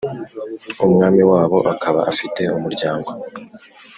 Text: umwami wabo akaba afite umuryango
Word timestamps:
umwami 0.85 1.21
wabo 1.31 1.57
akaba 1.73 1.99
afite 2.11 2.41
umuryango 2.57 3.09